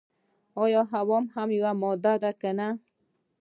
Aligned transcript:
ایا 0.61 0.81
هوا 0.91 1.19
هم 1.35 1.49
یوه 1.57 1.71
ماده 1.81 2.13
ده 2.21 2.31
که 2.39 2.49
نه. 2.59 2.69